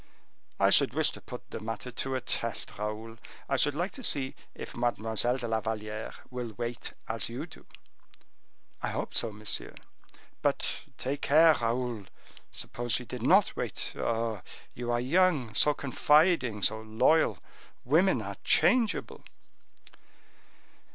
[0.59, 4.03] "I should wish to put the matter to a test, Raoul; I should like to
[4.03, 7.67] see if Mademoiselle de la Valliere will wait as you do."
[8.81, 9.75] "I hope so, monsieur."
[10.41, 12.05] "But, take care, Raoul!
[12.49, 13.93] suppose she did not wait?
[13.95, 14.41] Ah,
[14.73, 17.37] you are young, so confiding, so loyal!
[17.85, 19.23] Women are changeable."